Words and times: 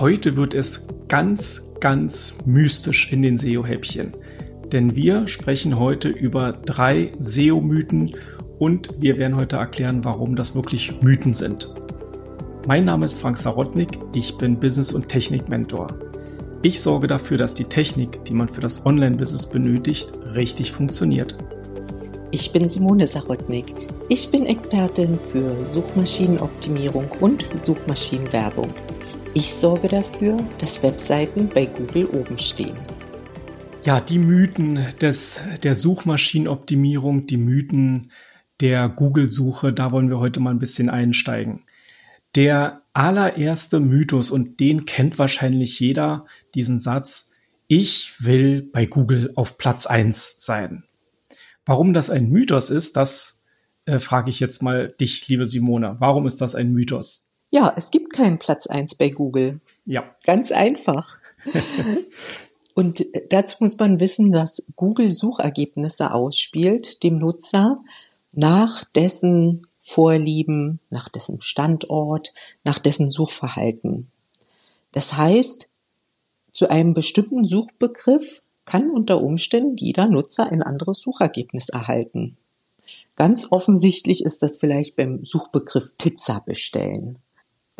Heute 0.00 0.34
wird 0.34 0.54
es 0.54 0.88
ganz, 1.08 1.68
ganz 1.78 2.38
mystisch 2.46 3.12
in 3.12 3.20
den 3.20 3.36
SEO-Häppchen. 3.36 4.14
Denn 4.72 4.96
wir 4.96 5.28
sprechen 5.28 5.78
heute 5.78 6.08
über 6.08 6.54
drei 6.54 7.12
SEO-Mythen 7.18 8.16
und 8.58 8.88
wir 8.98 9.18
werden 9.18 9.36
heute 9.36 9.56
erklären, 9.56 10.02
warum 10.02 10.36
das 10.36 10.54
wirklich 10.54 11.02
Mythen 11.02 11.34
sind. 11.34 11.70
Mein 12.66 12.86
Name 12.86 13.04
ist 13.04 13.18
Frank 13.18 13.36
Sarotnik, 13.36 13.98
ich 14.14 14.38
bin 14.38 14.58
Business- 14.58 14.94
und 14.94 15.08
Technik-Mentor. 15.08 15.88
Ich 16.62 16.80
sorge 16.80 17.06
dafür, 17.06 17.36
dass 17.36 17.52
die 17.52 17.64
Technik, 17.64 18.24
die 18.24 18.32
man 18.32 18.48
für 18.48 18.62
das 18.62 18.86
Online-Business 18.86 19.50
benötigt, 19.50 20.10
richtig 20.34 20.72
funktioniert. 20.72 21.36
Ich 22.30 22.52
bin 22.52 22.70
Simone 22.70 23.06
Sarotnik. 23.06 23.74
Ich 24.08 24.30
bin 24.30 24.46
Expertin 24.46 25.18
für 25.30 25.54
Suchmaschinenoptimierung 25.66 27.04
und 27.20 27.44
Suchmaschinenwerbung. 27.54 28.70
Ich 29.32 29.52
sorge 29.52 29.86
dafür, 29.86 30.38
dass 30.58 30.82
Webseiten 30.82 31.48
bei 31.48 31.64
Google 31.66 32.06
oben 32.06 32.36
stehen. 32.36 32.74
Ja, 33.84 34.00
die 34.00 34.18
Mythen 34.18 34.84
des, 35.00 35.44
der 35.62 35.76
Suchmaschinenoptimierung, 35.76 37.28
die 37.28 37.36
Mythen 37.36 38.10
der 38.60 38.88
Google-Suche, 38.88 39.72
da 39.72 39.92
wollen 39.92 40.10
wir 40.10 40.18
heute 40.18 40.40
mal 40.40 40.50
ein 40.50 40.58
bisschen 40.58 40.90
einsteigen. 40.90 41.62
Der 42.34 42.82
allererste 42.92 43.78
Mythos, 43.78 44.32
und 44.32 44.58
den 44.58 44.84
kennt 44.84 45.16
wahrscheinlich 45.20 45.78
jeder, 45.78 46.26
diesen 46.56 46.80
Satz, 46.80 47.30
ich 47.68 48.12
will 48.18 48.62
bei 48.62 48.84
Google 48.84 49.32
auf 49.36 49.58
Platz 49.58 49.86
eins 49.86 50.44
sein. 50.44 50.82
Warum 51.64 51.94
das 51.94 52.10
ein 52.10 52.30
Mythos 52.30 52.68
ist, 52.70 52.96
das 52.96 53.44
äh, 53.84 54.00
frage 54.00 54.28
ich 54.28 54.40
jetzt 54.40 54.60
mal 54.60 54.88
dich, 55.00 55.28
liebe 55.28 55.46
Simone. 55.46 55.96
Warum 56.00 56.26
ist 56.26 56.40
das 56.40 56.56
ein 56.56 56.72
Mythos? 56.72 57.29
Ja, 57.50 57.72
es 57.76 57.90
gibt 57.90 58.12
keinen 58.12 58.38
Platz 58.38 58.66
eins 58.66 58.94
bei 58.94 59.10
Google. 59.10 59.60
Ja. 59.84 60.14
Ganz 60.24 60.52
einfach. 60.52 61.18
Und 62.74 63.04
dazu 63.28 63.56
muss 63.60 63.76
man 63.78 63.98
wissen, 64.00 64.32
dass 64.32 64.62
Google 64.76 65.12
Suchergebnisse 65.12 66.14
ausspielt 66.14 67.02
dem 67.02 67.18
Nutzer 67.18 67.76
nach 68.32 68.84
dessen 68.84 69.66
Vorlieben, 69.78 70.78
nach 70.90 71.08
dessen 71.08 71.40
Standort, 71.40 72.32
nach 72.64 72.78
dessen 72.78 73.10
Suchverhalten. 73.10 74.08
Das 74.92 75.16
heißt, 75.16 75.68
zu 76.52 76.70
einem 76.70 76.94
bestimmten 76.94 77.44
Suchbegriff 77.44 78.42
kann 78.64 78.90
unter 78.90 79.20
Umständen 79.20 79.76
jeder 79.76 80.06
Nutzer 80.06 80.50
ein 80.50 80.62
anderes 80.62 81.00
Suchergebnis 81.00 81.70
erhalten. 81.70 82.36
Ganz 83.16 83.48
offensichtlich 83.50 84.24
ist 84.24 84.42
das 84.42 84.56
vielleicht 84.58 84.96
beim 84.96 85.24
Suchbegriff 85.24 85.96
Pizza 85.98 86.40
bestellen. 86.44 87.18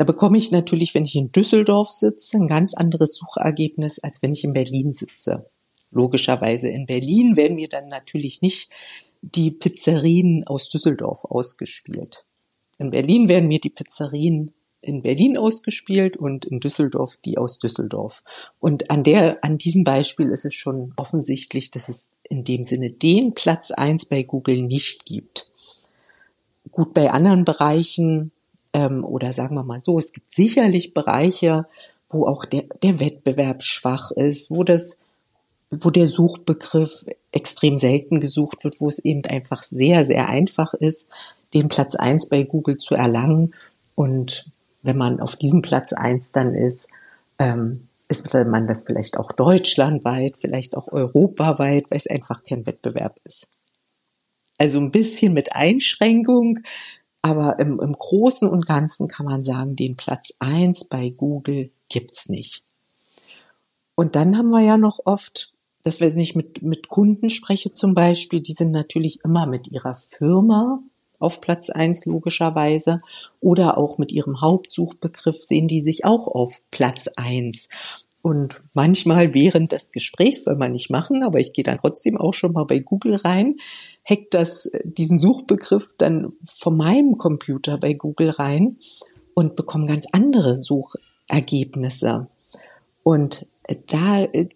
Da 0.01 0.05
bekomme 0.05 0.39
ich 0.39 0.49
natürlich, 0.49 0.95
wenn 0.95 1.05
ich 1.05 1.15
in 1.15 1.31
Düsseldorf 1.31 1.91
sitze, 1.91 2.37
ein 2.37 2.47
ganz 2.47 2.73
anderes 2.73 3.13
Suchergebnis, 3.13 3.99
als 3.99 4.23
wenn 4.23 4.33
ich 4.33 4.43
in 4.43 4.53
Berlin 4.53 4.93
sitze. 4.93 5.45
Logischerweise 5.91 6.69
in 6.69 6.87
Berlin 6.87 7.37
werden 7.37 7.53
mir 7.53 7.69
dann 7.69 7.87
natürlich 7.87 8.41
nicht 8.41 8.71
die 9.21 9.51
Pizzerien 9.51 10.43
aus 10.47 10.69
Düsseldorf 10.69 11.23
ausgespielt. 11.25 12.25
In 12.79 12.89
Berlin 12.89 13.29
werden 13.29 13.47
mir 13.47 13.59
die 13.59 13.69
Pizzerien 13.69 14.53
in 14.81 15.03
Berlin 15.03 15.37
ausgespielt 15.37 16.17
und 16.17 16.45
in 16.45 16.59
Düsseldorf 16.59 17.17
die 17.17 17.37
aus 17.37 17.59
Düsseldorf. 17.59 18.23
Und 18.59 18.89
an 18.89 19.03
der, 19.03 19.43
an 19.43 19.59
diesem 19.59 19.83
Beispiel 19.83 20.31
ist 20.31 20.45
es 20.45 20.55
schon 20.55 20.93
offensichtlich, 20.97 21.69
dass 21.69 21.89
es 21.89 22.09
in 22.23 22.43
dem 22.43 22.63
Sinne 22.63 22.89
den 22.89 23.35
Platz 23.35 23.69
eins 23.69 24.07
bei 24.07 24.23
Google 24.23 24.63
nicht 24.63 25.05
gibt. 25.05 25.51
Gut, 26.71 26.95
bei 26.95 27.11
anderen 27.11 27.45
Bereichen 27.45 28.31
ähm, 28.73 29.03
oder 29.03 29.33
sagen 29.33 29.55
wir 29.55 29.63
mal 29.63 29.79
so, 29.79 29.99
es 29.99 30.13
gibt 30.13 30.33
sicherlich 30.33 30.93
Bereiche, 30.93 31.65
wo 32.09 32.27
auch 32.27 32.45
der, 32.45 32.63
der 32.83 32.99
Wettbewerb 32.99 33.63
schwach 33.63 34.11
ist, 34.11 34.51
wo 34.51 34.63
das, 34.63 34.99
wo 35.69 35.89
der 35.89 36.07
Suchbegriff 36.07 37.05
extrem 37.31 37.77
selten 37.77 38.19
gesucht 38.19 38.63
wird, 38.63 38.79
wo 38.79 38.89
es 38.89 38.99
eben 38.99 39.25
einfach 39.25 39.63
sehr, 39.63 40.05
sehr 40.05 40.27
einfach 40.27 40.73
ist, 40.73 41.07
den 41.53 41.67
Platz 41.67 41.95
eins 41.95 42.27
bei 42.27 42.43
Google 42.43 42.77
zu 42.77 42.95
erlangen. 42.95 43.53
Und 43.95 44.51
wenn 44.83 44.97
man 44.97 45.19
auf 45.19 45.35
diesem 45.35 45.61
Platz 45.61 45.93
eins 45.93 46.31
dann 46.31 46.53
ist, 46.53 46.87
ähm, 47.39 47.87
ist 48.09 48.33
man 48.33 48.67
das 48.67 48.83
vielleicht 48.83 49.17
auch 49.17 49.31
deutschlandweit, 49.31 50.35
vielleicht 50.37 50.75
auch 50.75 50.91
europaweit, 50.91 51.85
weil 51.89 51.97
es 51.97 52.07
einfach 52.07 52.43
kein 52.43 52.65
Wettbewerb 52.65 53.17
ist. 53.23 53.47
Also 54.57 54.79
ein 54.79 54.91
bisschen 54.91 55.33
mit 55.33 55.55
Einschränkung, 55.55 56.59
aber 57.21 57.59
im, 57.59 57.79
im 57.79 57.93
Großen 57.93 58.47
und 58.47 58.65
Ganzen 58.65 59.07
kann 59.07 59.25
man 59.25 59.43
sagen, 59.43 59.75
den 59.75 59.95
Platz 59.95 60.33
eins 60.39 60.85
bei 60.85 61.09
Google 61.09 61.71
gibt's 61.89 62.29
nicht. 62.29 62.63
Und 63.95 64.15
dann 64.15 64.37
haben 64.37 64.49
wir 64.49 64.61
ja 64.61 64.77
noch 64.77 64.99
oft, 65.05 65.53
dass 65.83 65.99
wir 65.99 66.13
nicht 66.13 66.35
mit, 66.35 66.61
mit 66.61 66.87
Kunden 66.87 67.29
spreche 67.29 67.73
zum 67.73 67.93
Beispiel, 67.93 68.39
die 68.39 68.53
sind 68.53 68.71
natürlich 68.71 69.19
immer 69.23 69.45
mit 69.45 69.67
ihrer 69.67 69.95
Firma 69.95 70.81
auf 71.19 71.39
Platz 71.39 71.69
eins 71.69 72.05
logischerweise 72.05 72.97
oder 73.39 73.77
auch 73.77 73.97
mit 73.97 74.11
ihrem 74.11 74.41
Hauptsuchbegriff 74.41 75.41
sehen 75.43 75.67
die 75.67 75.79
sich 75.79 76.03
auch 76.03 76.27
auf 76.27 76.61
Platz 76.71 77.07
eins. 77.15 77.69
Und 78.23 78.61
manchmal 78.73 79.33
während 79.33 79.71
des 79.71 79.91
Gesprächs 79.91 80.43
soll 80.43 80.55
man 80.55 80.71
nicht 80.71 80.89
machen, 80.89 81.23
aber 81.23 81.39
ich 81.39 81.53
gehe 81.53 81.63
dann 81.63 81.79
trotzdem 81.79 82.17
auch 82.17 82.33
schon 82.33 82.53
mal 82.53 82.65
bei 82.65 82.79
Google 82.79 83.15
rein, 83.15 83.57
hack 84.03 84.31
das, 84.31 84.69
diesen 84.83 85.17
Suchbegriff 85.17 85.93
dann 85.97 86.33
von 86.43 86.77
meinem 86.77 87.17
Computer 87.17 87.77
bei 87.77 87.93
Google 87.93 88.29
rein 88.31 88.77
und 89.33 89.55
bekomme 89.55 89.87
ganz 89.87 90.07
andere 90.11 90.55
Suchergebnisse. 90.55 92.27
Und 93.03 93.47
da 93.87 94.23
äh, 94.23 94.49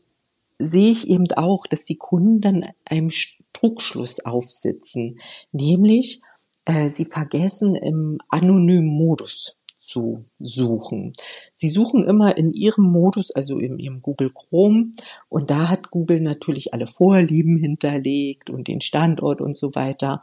sehe 0.60 0.92
ich 0.92 1.08
eben 1.08 1.26
auch, 1.36 1.68
dass 1.68 1.86
die 1.86 1.98
Kunden 1.98 2.42
dann 2.42 2.66
einem 2.86 3.10
Trugschluss 3.54 4.20
aufsitzen, 4.26 5.20
nämlich 5.52 6.22
äh, 6.66 6.90
sie 6.90 7.06
vergessen 7.06 7.76
im 7.76 8.20
anonymen 8.30 8.88
Modus 8.88 9.58
zu 9.96 10.26
suchen. 10.40 11.14
Sie 11.56 11.70
suchen 11.70 12.04
immer 12.04 12.38
in 12.38 12.52
ihrem 12.52 12.84
Modus, 12.84 13.32
also 13.32 13.60
in 13.60 13.80
ihrem 13.80 14.02
Google 14.02 14.30
Chrome. 14.30 14.92
Und 15.30 15.52
da 15.52 15.70
hat 15.70 15.90
Google 15.90 16.20
natürlich 16.20 16.74
alle 16.74 16.86
Vorlieben 16.86 17.56
hinterlegt 17.56 18.50
und 18.50 18.68
den 18.68 18.82
Standort 18.82 19.40
und 19.40 19.56
so 19.56 19.74
weiter. 19.74 20.22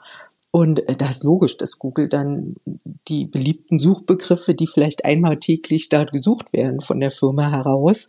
Und 0.51 0.87
äh, 0.87 0.95
das 0.95 1.11
ist 1.19 1.25
logisch, 1.25 1.57
dass 1.57 1.79
Google 1.79 2.11
dann 2.11 2.57
die 3.09 3.25
beliebten 3.25 3.79
Suchbegriffe, 3.79 4.55
die 4.55 4.67
vielleicht 4.67 5.07
einmal 5.07 5.39
täglich 5.39 5.89
da 5.89 6.05
gesucht 6.05 6.53
werden 6.53 6.83
von 6.83 7.01
der 7.01 7.11
Firma 7.11 7.51
heraus, 7.51 8.09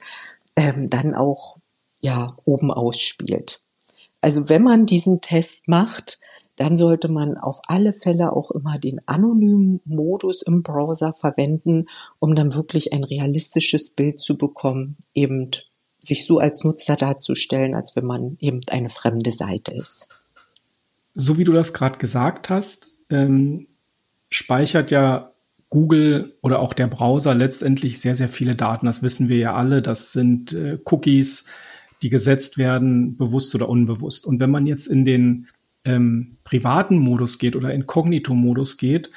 ähm, 0.57 0.89
dann 0.89 1.15
auch 1.15 1.55
ja 2.01 2.35
oben 2.43 2.71
ausspielt. 2.71 3.61
Also 4.19 4.49
wenn 4.49 4.63
man 4.63 4.85
diesen 4.85 5.21
Test 5.21 5.69
macht, 5.69 6.19
dann 6.55 6.75
sollte 6.75 7.09
man 7.09 7.37
auf 7.37 7.59
alle 7.67 7.93
Fälle 7.93 8.33
auch 8.33 8.51
immer 8.51 8.77
den 8.77 9.01
anonymen 9.07 9.81
Modus 9.85 10.41
im 10.41 10.61
Browser 10.61 11.13
verwenden, 11.13 11.87
um 12.19 12.35
dann 12.35 12.53
wirklich 12.53 12.93
ein 12.93 13.03
realistisches 13.03 13.89
Bild 13.89 14.19
zu 14.19 14.37
bekommen, 14.37 14.97
eben 15.13 15.49
sich 15.99 16.25
so 16.25 16.39
als 16.39 16.63
Nutzer 16.63 16.95
darzustellen, 16.95 17.73
als 17.73 17.95
wenn 17.95 18.05
man 18.05 18.37
eben 18.39 18.59
eine 18.69 18.89
fremde 18.89 19.31
Seite 19.31 19.73
ist. 19.73 20.09
So 21.15 21.37
wie 21.37 21.43
du 21.43 21.53
das 21.53 21.73
gerade 21.73 21.97
gesagt 21.97 22.49
hast, 22.49 22.99
ähm, 23.09 23.67
speichert 24.29 24.91
ja 24.91 25.31
Google 25.69 26.37
oder 26.41 26.59
auch 26.59 26.73
der 26.73 26.87
Browser 26.87 27.33
letztendlich 27.33 27.99
sehr, 27.99 28.15
sehr 28.15 28.29
viele 28.29 28.55
Daten. 28.55 28.85
Das 28.85 29.01
wissen 29.01 29.29
wir 29.29 29.37
ja 29.37 29.55
alle. 29.55 29.81
Das 29.81 30.11
sind 30.11 30.53
äh, 30.53 30.77
Cookies, 30.85 31.45
die 32.03 32.09
gesetzt 32.09 32.57
werden, 32.57 33.17
bewusst 33.17 33.55
oder 33.55 33.69
unbewusst. 33.69 34.25
Und 34.27 34.39
wenn 34.39 34.51
man 34.51 34.67
jetzt 34.67 34.87
in 34.87 35.05
den 35.05 35.47
ähm, 35.85 36.37
privaten 36.43 36.97
Modus 36.97 37.37
geht 37.37 37.55
oder 37.55 37.73
Inkognito-Modus 37.73 38.77
geht, 38.77 39.11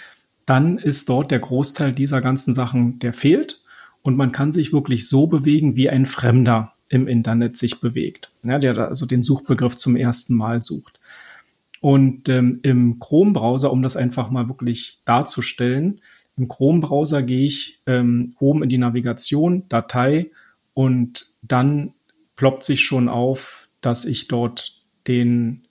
dann 0.47 0.79
ist 0.79 1.09
dort 1.09 1.31
der 1.31 1.41
Großteil 1.41 1.93
dieser 1.93 2.21
ganzen 2.21 2.55
Sachen, 2.55 2.99
der 2.99 3.13
fehlt. 3.13 3.63
Und 4.03 4.17
man 4.17 4.33
kann 4.33 4.53
sich 4.53 4.73
wirklich 4.73 5.09
so 5.09 5.27
bewegen, 5.27 5.75
wie 5.75 5.91
ein 5.91 6.07
Fremder 6.07 6.73
im 6.89 7.09
Internet 7.09 7.57
sich 7.57 7.81
bewegt, 7.81 8.31
ja, 8.45 8.59
der 8.61 8.79
also 8.79 9.07
den 9.07 9.23
Suchbegriff 9.23 9.77
zum 9.77 9.97
ersten 9.97 10.35
Mal 10.35 10.63
sucht. 10.63 11.01
Und 11.81 12.29
ähm, 12.29 12.61
im 12.63 12.99
Chrome-Browser, 13.01 13.73
um 13.73 13.83
das 13.83 13.97
einfach 13.97 14.31
mal 14.31 14.49
wirklich 14.49 15.01
darzustellen, 15.05 16.01
im 16.37 16.49
Chrome-Browser 16.49 17.23
gehe 17.23 17.47
ich 17.47 17.81
ähm, 17.87 18.35
oben 18.39 18.63
in 18.63 18.69
die 18.69 18.79
Navigation, 18.79 19.69
Datei 19.69 20.31
und 20.75 21.27
dann 21.43 21.95
ploppt 22.37 22.63
sich 22.63 22.83
schon 22.83 23.09
auf, 23.09 23.69
dass 23.81 24.05
ich 24.05 24.29
dort 24.29 24.83
den 25.07 25.66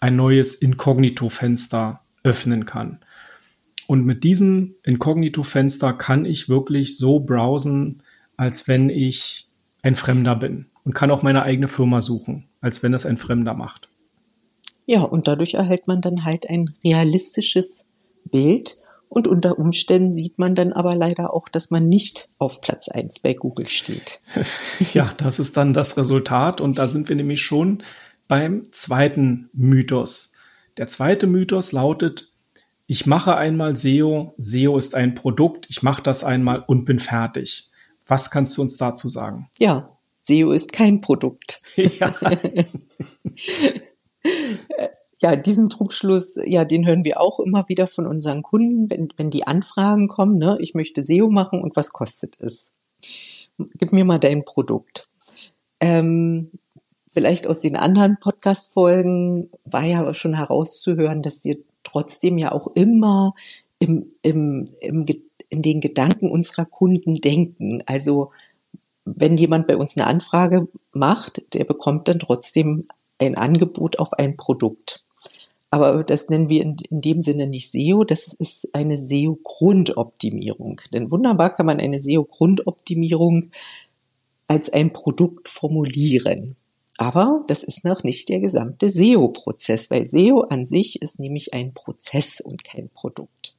ein 0.00 0.16
neues 0.16 0.54
Inkognito-Fenster 0.54 2.00
öffnen 2.22 2.66
kann. 2.66 3.00
Und 3.86 4.04
mit 4.04 4.24
diesem 4.24 4.74
Inkognito-Fenster 4.82 5.92
kann 5.92 6.24
ich 6.24 6.48
wirklich 6.48 6.96
so 6.96 7.20
browsen, 7.20 8.02
als 8.36 8.68
wenn 8.68 8.88
ich 8.88 9.48
ein 9.82 9.94
Fremder 9.94 10.36
bin 10.36 10.66
und 10.84 10.94
kann 10.94 11.10
auch 11.10 11.22
meine 11.22 11.42
eigene 11.42 11.68
Firma 11.68 12.00
suchen, 12.00 12.48
als 12.60 12.82
wenn 12.82 12.94
es 12.94 13.06
ein 13.06 13.18
Fremder 13.18 13.54
macht. 13.54 13.88
Ja, 14.86 15.02
und 15.02 15.28
dadurch 15.28 15.54
erhält 15.54 15.86
man 15.86 16.00
dann 16.00 16.24
halt 16.24 16.48
ein 16.48 16.74
realistisches 16.82 17.84
Bild 18.24 18.76
Und 19.12 19.26
unter 19.26 19.58
Umständen 19.58 20.12
sieht 20.12 20.38
man 20.38 20.54
dann 20.54 20.72
aber 20.72 20.94
leider 20.94 21.34
auch, 21.34 21.48
dass 21.48 21.72
man 21.72 21.88
nicht 21.88 22.28
auf 22.38 22.60
Platz 22.60 22.88
eins 22.88 23.18
bei 23.18 23.34
Google 23.34 23.66
steht. 23.66 24.20
ja, 24.94 25.12
das 25.16 25.40
ist 25.40 25.56
dann 25.56 25.74
das 25.74 25.96
Resultat. 25.96 26.60
Und 26.60 26.78
da 26.78 26.86
sind 26.86 27.08
wir 27.08 27.16
nämlich 27.16 27.42
schon 27.42 27.82
beim 28.30 28.68
zweiten 28.70 29.50
Mythos. 29.52 30.34
Der 30.76 30.86
zweite 30.86 31.26
Mythos 31.26 31.72
lautet, 31.72 32.32
ich 32.86 33.04
mache 33.04 33.36
einmal 33.36 33.74
SEO, 33.74 34.34
SEO 34.38 34.78
ist 34.78 34.94
ein 34.94 35.16
Produkt, 35.16 35.66
ich 35.68 35.82
mache 35.82 36.00
das 36.00 36.22
einmal 36.22 36.64
und 36.64 36.84
bin 36.84 37.00
fertig. 37.00 37.70
Was 38.06 38.30
kannst 38.30 38.56
du 38.56 38.62
uns 38.62 38.76
dazu 38.76 39.08
sagen? 39.08 39.50
Ja, 39.58 39.96
SEO 40.20 40.52
ist 40.52 40.72
kein 40.72 41.00
Produkt. 41.00 41.60
Ja. 41.74 42.14
ja, 45.18 45.34
diesen 45.34 45.68
Trugschluss, 45.68 46.38
ja, 46.44 46.64
den 46.64 46.86
hören 46.86 47.04
wir 47.04 47.20
auch 47.20 47.40
immer 47.40 47.68
wieder 47.68 47.88
von 47.88 48.06
unseren 48.06 48.42
Kunden, 48.44 48.90
wenn, 48.90 49.08
wenn 49.16 49.30
die 49.30 49.48
Anfragen 49.48 50.06
kommen, 50.06 50.38
ne, 50.38 50.56
ich 50.60 50.74
möchte 50.74 51.02
SEO 51.02 51.30
machen 51.30 51.60
und 51.60 51.74
was 51.74 51.92
kostet 51.92 52.40
es? 52.40 52.74
Gib 53.58 53.92
mir 53.92 54.04
mal 54.04 54.20
dein 54.20 54.44
Produkt. 54.44 55.10
Ähm, 55.80 56.52
vielleicht 57.20 57.46
aus 57.46 57.60
den 57.60 57.76
anderen 57.76 58.16
Podcast-Folgen 58.18 59.50
war 59.64 59.84
ja 59.84 60.14
schon 60.14 60.32
herauszuhören, 60.32 61.20
dass 61.20 61.44
wir 61.44 61.58
trotzdem 61.82 62.38
ja 62.38 62.50
auch 62.50 62.68
immer 62.68 63.34
im, 63.78 64.06
im, 64.22 64.64
im, 64.80 65.04
in 65.50 65.60
den 65.60 65.82
Gedanken 65.82 66.30
unserer 66.30 66.64
Kunden 66.64 67.16
denken. 67.16 67.82
Also 67.84 68.30
wenn 69.04 69.36
jemand 69.36 69.66
bei 69.66 69.76
uns 69.76 69.98
eine 69.98 70.06
Anfrage 70.06 70.68
macht, 70.92 71.42
der 71.52 71.64
bekommt 71.64 72.08
dann 72.08 72.20
trotzdem 72.20 72.86
ein 73.18 73.34
Angebot 73.34 73.98
auf 73.98 74.14
ein 74.14 74.38
Produkt. 74.38 75.04
Aber 75.70 76.02
das 76.02 76.30
nennen 76.30 76.48
wir 76.48 76.62
in, 76.62 76.76
in 76.88 77.02
dem 77.02 77.20
Sinne 77.20 77.46
nicht 77.48 77.70
SEO, 77.70 78.04
das 78.04 78.32
ist 78.32 78.74
eine 78.74 78.96
SEO-Grundoptimierung. 78.96 80.80
Denn 80.94 81.10
wunderbar 81.10 81.54
kann 81.54 81.66
man 81.66 81.80
eine 81.80 82.00
SEO-Grundoptimierung 82.00 83.50
als 84.48 84.72
ein 84.72 84.94
Produkt 84.94 85.50
formulieren. 85.50 86.56
Aber 87.00 87.44
das 87.46 87.62
ist 87.62 87.82
noch 87.82 88.04
nicht 88.04 88.28
der 88.28 88.40
gesamte 88.40 88.90
SEO-Prozess, 88.90 89.90
weil 89.90 90.04
SEO 90.04 90.42
an 90.42 90.66
sich 90.66 91.00
ist 91.00 91.18
nämlich 91.18 91.54
ein 91.54 91.72
Prozess 91.72 92.42
und 92.42 92.62
kein 92.62 92.90
Produkt. 92.90 93.56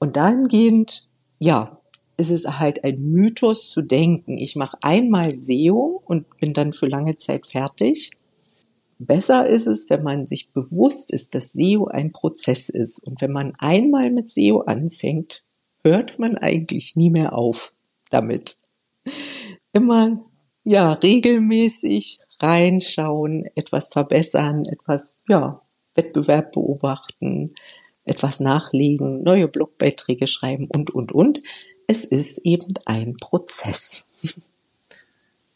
Und 0.00 0.16
dahingehend, 0.16 1.08
ja, 1.38 1.80
ist 2.16 2.30
es 2.30 2.58
halt 2.58 2.82
ein 2.82 3.00
Mythos 3.00 3.70
zu 3.70 3.82
denken, 3.82 4.38
ich 4.38 4.56
mache 4.56 4.76
einmal 4.80 5.38
SEO 5.38 6.02
und 6.04 6.36
bin 6.38 6.52
dann 6.52 6.72
für 6.72 6.86
lange 6.86 7.14
Zeit 7.14 7.46
fertig. 7.46 8.10
Besser 8.98 9.48
ist 9.48 9.68
es, 9.68 9.88
wenn 9.88 10.02
man 10.02 10.26
sich 10.26 10.50
bewusst 10.50 11.12
ist, 11.12 11.36
dass 11.36 11.52
SEO 11.52 11.86
ein 11.86 12.10
Prozess 12.10 12.70
ist. 12.70 12.98
Und 13.06 13.20
wenn 13.20 13.30
man 13.30 13.54
einmal 13.60 14.10
mit 14.10 14.30
SEO 14.30 14.62
anfängt, 14.62 15.44
hört 15.84 16.18
man 16.18 16.36
eigentlich 16.36 16.96
nie 16.96 17.10
mehr 17.10 17.38
auf 17.38 17.72
damit. 18.10 18.56
Immer, 19.72 20.24
ja, 20.64 20.94
regelmäßig 20.94 22.18
reinschauen, 22.40 23.46
etwas 23.54 23.88
verbessern, 23.88 24.64
etwas, 24.66 25.20
ja, 25.28 25.60
Wettbewerb 25.94 26.52
beobachten, 26.52 27.54
etwas 28.04 28.40
nachlegen, 28.40 29.22
neue 29.22 29.48
Blogbeiträge 29.48 30.26
schreiben 30.26 30.68
und, 30.68 30.90
und, 30.90 31.12
und. 31.12 31.40
Es 31.86 32.04
ist 32.04 32.38
eben 32.44 32.68
ein 32.86 33.16
Prozess. 33.16 34.04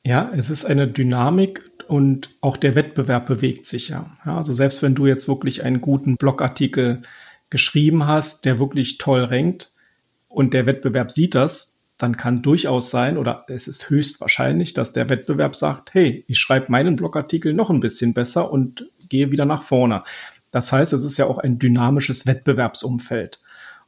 Ja, 0.07 0.31
es 0.37 0.51
ist 0.51 0.67
eine 0.67 0.87
Dynamik 0.87 1.71
und 1.89 2.37
auch 2.43 2.59
der 2.59 2.75
Wettbewerb 2.75 3.25
bewegt 3.25 3.65
sich 3.65 3.89
ja. 3.89 4.19
ja. 4.27 4.37
Also 4.37 4.53
selbst 4.53 4.83
wenn 4.83 4.95
du 4.95 5.07
jetzt 5.07 5.29
wirklich 5.29 5.65
einen 5.65 5.81
guten 5.81 6.19
Blogartikel 6.19 7.01
geschrieben 7.49 8.07
hast, 8.07 8.45
der 8.45 8.59
wirklich 8.59 8.99
toll 8.99 9.25
rankt 9.25 9.73
und 10.29 10.53
der 10.53 10.67
Wettbewerb 10.67 11.11
sieht 11.11 11.35
das, 11.35 11.74
dann 11.99 12.17
kann 12.17 12.43
durchaus 12.43 12.91
sein 12.91 13.17
oder 13.17 13.45
es 13.49 13.69
ist 13.69 13.89
höchst 13.89 14.21
wahrscheinlich, 14.21 14.75
dass 14.75 14.93
der 14.93 15.09
Wettbewerb 15.09 15.55
sagt, 15.55 15.95
hey, 15.95 16.25
ich 16.27 16.39
schreibe 16.39 16.73
meinen 16.73 16.97
Blogartikel 16.97 17.55
noch 17.55 17.71
ein 17.71 17.81
bisschen 17.81 18.15
besser 18.15 18.51
und 18.51 18.89
gehe 19.09 19.31
wieder 19.31 19.45
nach 19.45 19.63
vorne. 19.63 20.03
Das 20.51 20.73
heißt, 20.73 20.93
es 20.93 21.05
ist 21.05 21.19
ja 21.19 21.27
auch 21.27 21.39
ein 21.39 21.59
dynamisches 21.59 22.27
Wettbewerbsumfeld. 22.27 23.41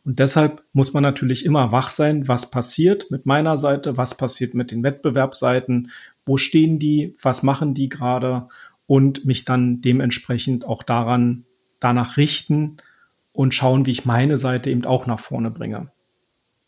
Und 0.05 0.21
deshalb 0.21 0.63
muss 0.73 0.95
man 0.95 1.03
natürlich 1.03 1.45
immer 1.45 1.73
wach 1.73 1.89
sein, 1.89 2.29
was 2.29 2.53
passiert 2.53 3.11
mit 3.11 3.27
meiner 3.27 3.57
Seite, 3.57 3.97
was 3.97 4.17
passiert 4.17 4.55
mit 4.55 4.71
den 4.71 4.85
Wettbewerbsseiten, 4.85 5.91
wo 6.25 6.37
stehen 6.37 6.79
die, 6.79 7.17
was 7.21 7.43
machen 7.43 7.75
die 7.75 7.89
gerade 7.89 8.49
und 8.87 9.25
mich 9.25 9.45
dann 9.45 9.81
dementsprechend 9.81 10.65
auch 10.65 10.85
daran, 10.85 11.45
danach 11.81 12.17
richten 12.17 12.77
und 13.33 13.53
schauen, 13.53 13.85
wie 13.85 13.91
ich 13.91 14.05
meine 14.05 14.39
Seite 14.39 14.71
eben 14.71 14.85
auch 14.85 15.07
nach 15.07 15.21
vorne 15.21 15.51
bringe. 15.51 15.89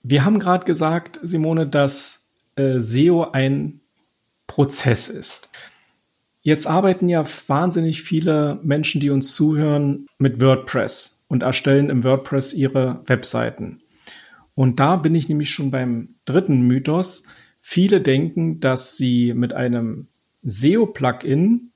Wir 0.03 0.25
haben 0.25 0.39
gerade 0.39 0.65
gesagt, 0.65 1.21
Simone, 1.23 1.67
dass 1.67 2.33
äh, 2.57 2.79
SEO 2.79 3.31
ein 3.33 3.81
Prozess 4.47 5.09
ist. 5.09 5.51
Jetzt 6.41 6.67
arbeiten 6.67 7.09
ja 7.09 7.25
wahnsinnig 7.47 8.03
viele 8.03 8.59
Menschen, 8.63 9.01
die 9.01 9.11
uns 9.11 9.35
zuhören, 9.35 10.07
mit 10.19 10.41
WordPress 10.41 11.25
und 11.29 11.43
erstellen 11.43 11.91
im 11.91 12.05
WordPress 12.05 12.53
ihre 12.55 13.03
Webseiten. 13.07 13.83
Und 14.55 14.81
da 14.81 14.97
bin 14.97 15.15
ich 15.15 15.29
nämlich 15.29 15.51
schon 15.51 15.71
beim 15.71 16.15
dritten 16.25 16.63
Mythos. 16.63 17.25
Viele 17.61 18.01
denken, 18.01 18.61
dass 18.61 18.97
sie 18.97 19.35
mit 19.35 19.53
einem 19.53 20.09
SEO-Plugin 20.43 21.71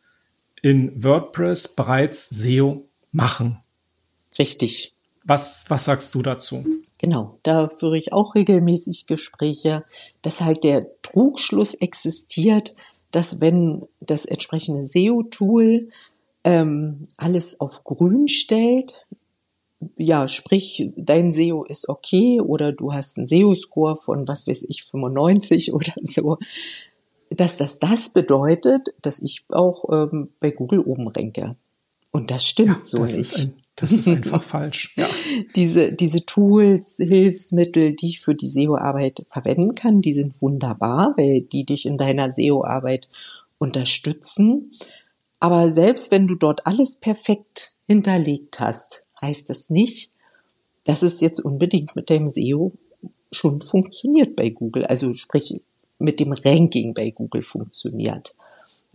in 0.63 1.03
WordPress 1.03 1.75
bereits 1.75 2.31
SEO 2.31 2.89
machen. 3.13 3.59
Richtig. 4.39 4.95
Was, 5.25 5.67
was 5.69 5.85
sagst 5.85 6.15
du 6.15 6.23
dazu? 6.23 6.65
Genau, 7.03 7.41
da 7.43 7.69
führe 7.69 7.99
ich 7.99 8.13
auch 8.13 8.37
regelmäßig 8.37 9.09
Gespräche, 9.09 9.85
dass 10.23 10.41
halt 10.41 10.63
der 10.63 10.87
Trugschluss 11.03 11.75
existiert, 11.75 12.77
dass 13.11 13.41
wenn 13.41 13.83
das 13.99 14.25
entsprechende 14.25 14.87
SEO-Tool 14.87 15.89
ähm, 16.45 17.03
alles 17.17 17.59
auf 17.61 17.83
grün 17.83 18.29
stellt, 18.29 19.05
ja, 19.97 20.29
sprich, 20.29 20.93
dein 20.97 21.33
SEO 21.33 21.65
ist 21.65 21.89
okay 21.89 22.41
oder 22.41 22.71
du 22.71 22.93
hast 22.93 23.19
einen 23.19 23.27
SEO-Score 23.27 23.97
von, 23.97 24.29
was 24.29 24.47
weiß 24.47 24.65
ich, 24.69 24.85
95 24.85 25.73
oder 25.75 25.93
so, 26.03 26.39
dass 27.31 27.57
das 27.57 27.81
das 27.81 28.11
bedeutet, 28.11 28.95
dass 29.03 29.21
ich 29.21 29.45
auch 29.49 29.87
ähm, 29.91 30.29
bei 30.39 30.53
Google 30.53 30.79
oben 30.79 31.09
ranke. 31.09 31.57
Und 32.13 32.31
das 32.31 32.47
stimmt 32.47 32.69
ja, 32.69 32.85
so 32.85 32.99
das 32.99 33.17
nicht. 33.17 33.21
Ist 33.21 33.39
ein, 33.41 33.62
das 33.77 33.93
ist 33.93 34.09
einfach 34.09 34.43
falsch. 34.43 34.95
Ja. 34.97 35.07
Diese, 35.57 35.93
diese 35.93 36.25
Tools, 36.25 36.97
Hilfsmittel, 36.97 37.95
die 37.95 38.09
ich 38.09 38.21
für 38.21 38.35
die 38.35 38.47
SEO-Arbeit 38.47 39.27
verwenden 39.29 39.75
kann, 39.75 40.03
die 40.03 40.13
sind 40.13 40.41
wunderbar, 40.41 41.15
weil 41.17 41.43
die 41.43 41.65
dich 41.65 41.87
in 41.87 41.99
deiner 41.99 42.31
SEO-Arbeit 42.31 43.09
unterstützen. 43.59 44.73
Aber 45.41 45.71
selbst 45.71 46.11
wenn 46.11 46.27
du 46.27 46.35
dort 46.35 46.67
alles 46.67 46.97
perfekt 46.97 47.73
hinterlegt 47.87 48.61
hast, 48.61 49.05
heißt 49.21 49.51
das 49.51 49.71
nicht, 49.71 50.11
dass 50.85 51.03
es 51.03 51.21
jetzt 51.21 51.41
unbedingt 51.41 51.97
mit 51.97 52.11
dem 52.11 52.29
SEO 52.29 52.73
schon 53.31 53.63
funktioniert 53.63 54.37
bei 54.37 54.51
Google. 54.51 54.85
Also 54.85 55.15
sprich, 55.15 55.61
mit 55.99 56.21
dem 56.21 56.33
Ranking 56.33 56.95
bei 56.95 57.11
Google 57.11 57.43
funktioniert. 57.43 58.35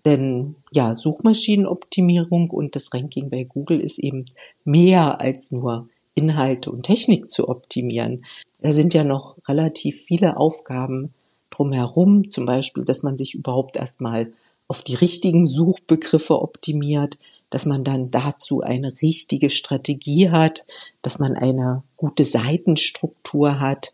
Denn 0.06 0.56
ja, 0.72 0.96
Suchmaschinenoptimierung 0.96 2.50
und 2.50 2.76
das 2.76 2.94
Ranking 2.94 3.30
bei 3.30 3.44
Google 3.44 3.80
ist 3.80 4.00
eben 4.00 4.26
mehr 4.64 5.20
als 5.20 5.52
nur 5.52 5.88
Inhalte 6.16 6.72
und 6.72 6.84
Technik 6.84 7.30
zu 7.30 7.48
optimieren. 7.50 8.26
Da 8.62 8.72
sind 8.72 8.94
ja 8.94 9.04
noch 9.04 9.38
relativ 9.48 10.02
viele 10.02 10.38
Aufgaben 10.38 11.14
drumherum, 11.52 12.32
zum 12.32 12.46
Beispiel, 12.46 12.84
dass 12.84 13.04
man 13.04 13.18
sich 13.18 13.34
überhaupt 13.34 13.78
erstmal 13.78 14.32
auf 14.68 14.82
die 14.84 14.96
richtigen 14.96 15.46
Suchbegriffe 15.46 16.42
optimiert, 16.42 17.18
dass 17.50 17.66
man 17.66 17.84
dann 17.84 18.12
dazu 18.12 18.62
eine 18.62 18.94
richtige 19.02 19.50
Strategie 19.50 20.30
hat, 20.30 20.66
dass 21.02 21.20
man 21.20 21.36
eine 21.36 21.84
gute 21.96 22.26
Seitenstruktur 22.26 23.60
hat. 23.60 23.94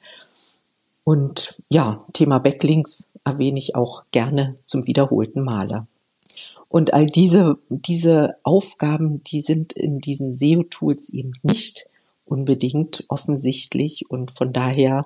Und 1.04 1.62
ja, 1.70 2.06
Thema 2.14 2.40
Backlinks 2.40 3.12
erwähne 3.24 3.60
ich 3.60 3.76
auch 3.76 4.04
gerne 4.12 4.56
zum 4.66 4.88
wiederholten 4.88 5.44
Male. 5.44 5.86
Und 6.74 6.92
all 6.92 7.06
diese, 7.06 7.58
diese 7.70 8.38
Aufgaben, 8.42 9.24
die 9.26 9.42
sind 9.42 9.74
in 9.74 10.00
diesen 10.00 10.34
SEO-Tools 10.34 11.10
eben 11.10 11.34
nicht 11.44 11.86
unbedingt 12.26 13.06
offensichtlich 13.10 14.10
und 14.10 14.36
von 14.36 14.54
daher 14.54 15.06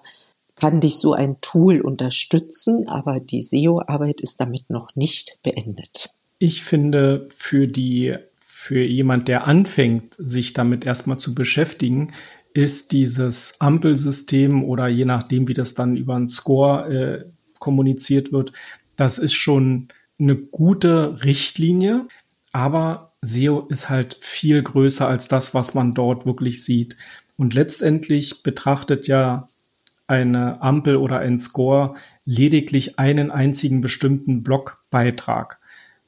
kann 0.55 0.79
dich 0.79 0.95
so 0.95 1.11
ein 1.11 1.41
Tool 1.41 1.81
unterstützen, 1.81 2.87
aber 2.87 3.17
die 3.17 3.41
SEO-Arbeit 3.41 4.21
ist 4.21 4.39
damit 4.39 4.69
noch 4.69 4.95
nicht 4.95 5.39
beendet. 5.43 6.13
Ich 6.39 6.63
finde, 6.63 7.27
für 7.35 7.67
die 7.67 8.15
für 8.45 8.79
jemand, 8.79 9.27
der 9.27 9.45
anfängt, 9.45 10.15
sich 10.17 10.53
damit 10.53 10.85
erstmal 10.85 11.19
zu 11.19 11.35
beschäftigen, 11.35 12.13
ist 12.53 12.93
dieses 12.93 13.59
Ampelsystem 13.59 14.63
oder 14.63 14.87
je 14.87 15.03
nachdem, 15.03 15.49
wie 15.49 15.53
das 15.53 15.73
dann 15.73 15.97
über 15.97 16.15
einen 16.15 16.29
Score 16.29 16.93
äh, 16.93 17.25
kommuniziert 17.59 18.31
wird, 18.31 18.53
das 18.95 19.17
ist 19.17 19.33
schon 19.33 19.89
eine 20.19 20.35
gute 20.35 21.23
Richtlinie, 21.23 22.07
aber 22.51 23.13
SEO 23.21 23.67
ist 23.69 23.89
halt 23.89 24.17
viel 24.21 24.61
größer 24.63 25.07
als 25.07 25.27
das, 25.27 25.53
was 25.53 25.73
man 25.73 25.93
dort 25.93 26.25
wirklich 26.25 26.63
sieht. 26.63 26.97
Und 27.37 27.53
letztendlich 27.53 28.43
betrachtet 28.43 29.07
ja 29.07 29.49
eine 30.07 30.61
Ampel 30.61 30.95
oder 30.95 31.19
ein 31.19 31.37
Score 31.37 31.95
lediglich 32.25 32.97
einen 32.97 33.29
einzigen 33.31 33.81
bestimmten 33.81 34.43
Blogbeitrag. 34.43 35.59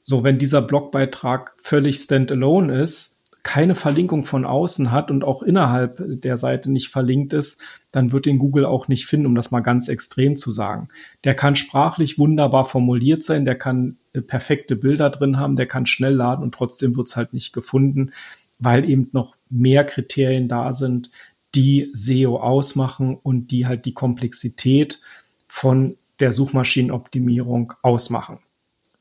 So, 0.02 0.24
wenn 0.24 0.38
dieser 0.38 0.62
Blogbeitrag 0.62 1.54
völlig 1.58 1.98
standalone 1.98 2.82
ist, 2.82 3.19
keine 3.42 3.74
Verlinkung 3.74 4.24
von 4.24 4.44
außen 4.44 4.90
hat 4.90 5.10
und 5.10 5.24
auch 5.24 5.42
innerhalb 5.42 6.02
der 6.20 6.36
Seite 6.36 6.70
nicht 6.70 6.88
verlinkt 6.88 7.32
ist, 7.32 7.62
dann 7.90 8.12
wird 8.12 8.26
den 8.26 8.38
Google 8.38 8.64
auch 8.64 8.88
nicht 8.88 9.06
finden, 9.06 9.26
um 9.26 9.34
das 9.34 9.50
mal 9.50 9.60
ganz 9.60 9.88
extrem 9.88 10.36
zu 10.36 10.52
sagen. 10.52 10.88
Der 11.24 11.34
kann 11.34 11.56
sprachlich 11.56 12.18
wunderbar 12.18 12.64
formuliert 12.66 13.22
sein, 13.22 13.44
der 13.44 13.56
kann 13.56 13.96
äh, 14.12 14.20
perfekte 14.20 14.76
Bilder 14.76 15.10
drin 15.10 15.38
haben, 15.38 15.56
der 15.56 15.66
kann 15.66 15.86
schnell 15.86 16.14
laden 16.14 16.42
und 16.42 16.54
trotzdem 16.54 16.96
wird 16.96 17.08
es 17.08 17.16
halt 17.16 17.32
nicht 17.32 17.52
gefunden, 17.52 18.12
weil 18.58 18.88
eben 18.88 19.08
noch 19.12 19.36
mehr 19.48 19.84
Kriterien 19.84 20.48
da 20.48 20.72
sind, 20.72 21.10
die 21.54 21.90
SEO 21.94 22.38
ausmachen 22.38 23.18
und 23.20 23.50
die 23.50 23.66
halt 23.66 23.86
die 23.86 23.94
Komplexität 23.94 25.00
von 25.48 25.96
der 26.20 26.32
Suchmaschinenoptimierung 26.32 27.72
ausmachen. 27.82 28.38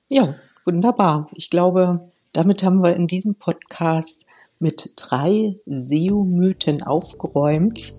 Ja, 0.07 0.35
wunderbar. 0.65 1.29
Ich 1.35 1.49
glaube, 1.49 2.09
damit 2.33 2.63
haben 2.63 2.81
wir 2.81 2.95
in 2.95 3.07
diesem 3.07 3.35
Podcast 3.35 4.25
mit 4.59 4.93
drei 4.95 5.55
SEO-Mythen 5.65 6.83
aufgeräumt. 6.83 7.97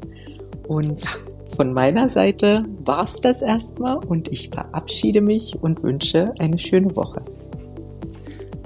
Und 0.69 1.21
von 1.57 1.73
meiner 1.73 2.09
Seite 2.09 2.63
war 2.85 3.05
es 3.05 3.21
das 3.21 3.43
erstmal 3.43 3.97
und 3.97 4.29
ich 4.29 4.51
verabschiede 4.51 5.21
mich 5.21 5.59
und 5.61 5.83
wünsche 5.83 6.33
eine 6.39 6.59
schöne 6.59 6.95
Woche. 6.95 7.23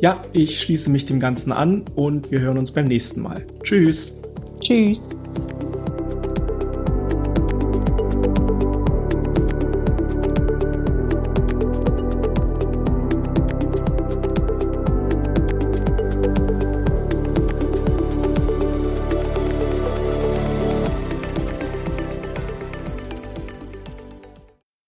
Ja, 0.01 0.21
ich 0.33 0.61
schließe 0.61 0.91
mich 0.91 1.07
dem 1.07 1.21
Ganzen 1.21 1.53
an 1.53 1.85
und 1.95 2.31
wir 2.31 2.41
hören 2.41 2.59
uns 2.59 2.73
beim 2.73 2.85
nächsten 2.85 3.23
Mal. 3.23 3.47
Tschüss. 3.63 4.23
Tschüss. 4.61 5.17